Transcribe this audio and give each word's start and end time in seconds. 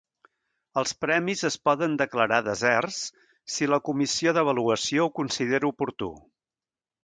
Els 0.81 0.93
premis 1.03 1.43
es 1.49 1.57
poden 1.69 1.97
declarar 2.03 2.39
deserts 2.49 2.99
si 3.57 3.69
la 3.75 3.81
comissió 3.91 4.35
d'avaluació 4.39 5.07
ho 5.11 5.15
considera 5.23 5.75
oportú. 5.75 6.13